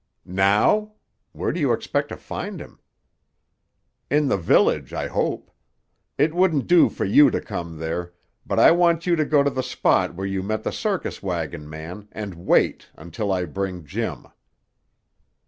[0.25, 0.93] "Now?
[1.31, 2.79] Where do you expect to find him?"
[4.09, 5.51] "In the village, I hope.
[6.17, 8.11] It wouldn't do for you to come there.
[8.43, 11.69] But I want you to go to the spot where you met the circus wagon
[11.69, 14.25] man, and wait, until I bring Jim."